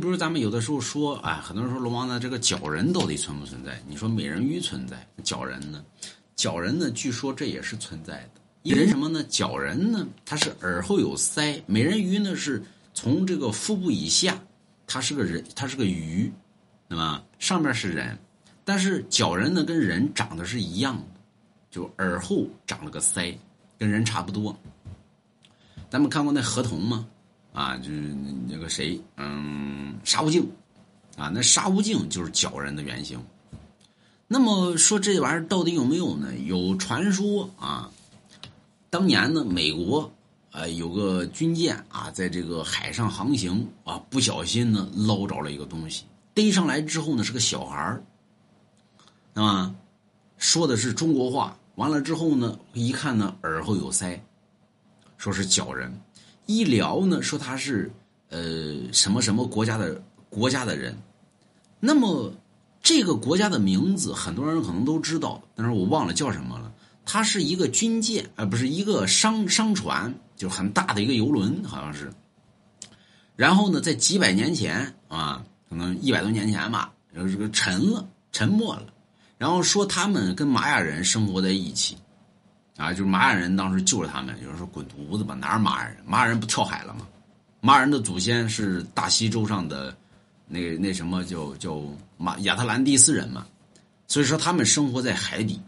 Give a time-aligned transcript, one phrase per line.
[0.00, 3.78] 比如咱们有的时候说，哎，很多人说龙王呢，这个角人到底存不存在？
[3.86, 5.84] 你说美人鱼存在，角人呢？
[6.34, 6.90] 角人呢？
[6.92, 8.40] 据说这也是存在的。
[8.62, 9.22] 一人什么呢？
[9.24, 12.62] 角人呢，他是耳后有腮；美人鱼呢，是
[12.94, 14.40] 从这个腹部以下，
[14.86, 16.32] 它是个人，它是个鱼，
[16.88, 17.22] 对吧？
[17.38, 18.18] 上面是人，
[18.64, 21.20] 但是角人呢，跟人长得是一样的，
[21.70, 23.36] 就耳后长了个腮，
[23.78, 24.56] 跟人差不多。
[25.90, 27.06] 咱们看过那河童吗？
[27.52, 28.14] 啊，就是
[28.48, 30.48] 那个谁，嗯，沙悟净，
[31.16, 33.20] 啊，那沙悟净就是角人的原型。
[34.28, 36.32] 那么说这玩意儿到底有没有呢？
[36.46, 37.90] 有传说啊，
[38.88, 40.12] 当年呢，美国
[40.52, 48.02] 呃有个军舰啊，在这个海上航行啊，不小心呢捞着了一个东西，逮上来之后呢是个小孩儿，
[49.34, 49.74] 那么
[50.38, 54.20] 说的是中国话，完了之后呢，一看呢耳后有腮，
[55.18, 55.92] 说是角人。
[56.50, 57.90] 医疗呢说他是
[58.28, 60.96] 呃什么什么国家的国家的人，
[61.78, 62.32] 那么
[62.82, 66.72] 这个国家的名字很多人可能都知道，但是我忘了叫什么了。
[67.04, 72.12] 它是一个军舰，呃，不是一个商商船，就很大的一个游轮，好像是。
[73.36, 78.86] 然后呢，在几百年前啊，可能一百多年前吧，然后这个沉了，沉没了。
[79.38, 81.96] 然后说他们跟玛雅人生活在一起。
[82.80, 85.96] 啊，就是玛雅人当时救了他们，有人说滚犊子吧，哪是玛雅人？
[86.06, 87.06] 玛雅人不跳海了吗？
[87.60, 89.94] 玛雅人的祖先是大西洲上的
[90.46, 91.78] 那那什么叫叫
[92.16, 93.46] 马亚特兰蒂斯人嘛，
[94.08, 95.60] 所以说他们生活在海底。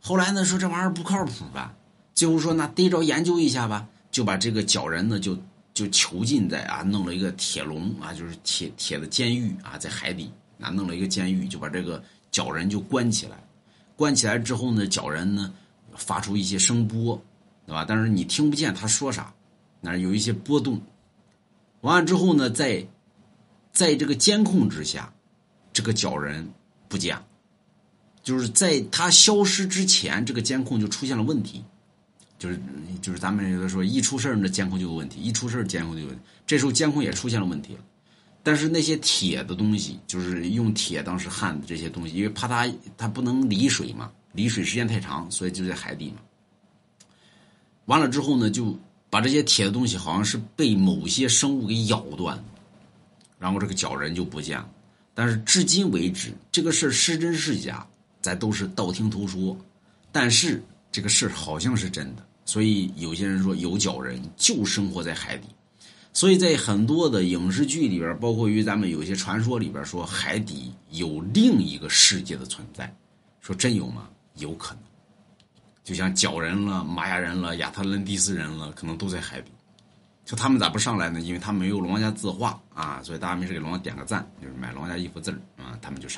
[0.00, 1.74] 后来呢，说这玩意儿不靠谱吧，
[2.14, 5.38] 最后说那逮着研究一下吧，就把这个角人呢就
[5.74, 13.36] 就囚禁在啊，弄了一个铁笼啊，就是铁铁的监狱啊，在海底啊弄了一个监狱，就把这个角人就关起来。
[13.94, 15.52] 关起来之后呢，角人呢。
[15.98, 17.20] 发出一些声波，
[17.66, 17.84] 对吧？
[17.86, 19.34] 但是你听不见他说啥，
[19.80, 20.80] 那有一些波动。
[21.82, 22.86] 完了之后呢，在
[23.72, 25.12] 在这个监控之下，
[25.72, 26.48] 这个角人
[26.88, 27.18] 不见。
[28.22, 31.64] 就是在他消失之前，这个监控就出现了问题。
[32.38, 32.60] 就是
[33.02, 36.22] 就是咱们有的说，一出事儿那监控就有问题，一出事儿监控就有问题。
[36.46, 37.76] 这时候监控也出现了问题。
[38.42, 44.10] 但是那些铁的东西，就是用铁当时焊的这些东西，因为怕它它不能离水嘛。
[44.38, 46.22] 离水时间太长，所以就在海底嘛。
[47.86, 48.78] 完了之后呢，就
[49.10, 52.40] 把这些铁的东西，好像是被某些生物给咬断，
[53.36, 54.70] 然后这个脚人就不见了。
[55.12, 57.84] 但是至今为止，这个事儿是真是假，
[58.22, 59.58] 咱都是道听途说。
[60.12, 60.62] 但是
[60.92, 65.48] 这个事儿好像是真的，所以有些人说有脚人就生活在海底。
[66.12, 72.94] 所以在很多的影视剧里边，包括于咱们有些传说里边说，海底有另一个世界的存在，
[73.40, 74.08] 说真有吗？
[74.38, 74.82] 有可能，
[75.84, 79.52] 就像脚人了、玛雅人了、亚特兰蒂斯人了，可能都在海底。
[80.24, 81.20] 就他们咋不上来呢？
[81.20, 86.16] 因为他们没有龙王家字画啊，所以大家没事给龙王点个赞，就是买龙王家一幅字啊，他们就上。